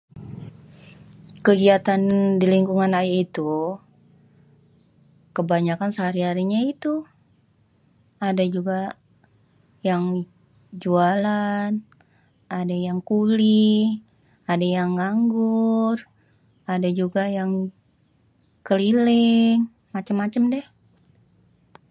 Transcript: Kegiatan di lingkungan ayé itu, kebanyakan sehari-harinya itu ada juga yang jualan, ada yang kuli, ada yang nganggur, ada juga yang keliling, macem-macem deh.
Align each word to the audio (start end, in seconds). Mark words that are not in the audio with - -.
Kegiatan 1.45 2.01
di 2.41 2.45
lingkungan 2.53 2.91
ayé 3.01 3.13
itu, 3.25 3.51
kebanyakan 5.37 5.91
sehari-harinya 5.95 6.57
itu 6.73 6.93
ada 8.29 8.43
juga 8.55 8.79
yang 9.87 10.03
jualan, 10.81 11.71
ada 12.59 12.75
yang 12.87 12.99
kuli, 13.09 13.71
ada 14.51 14.65
yang 14.77 14.89
nganggur, 14.99 15.95
ada 16.73 16.89
juga 16.99 17.23
yang 17.37 17.51
keliling, 18.67 19.57
macem-macem 19.93 20.43
deh. 20.53 20.65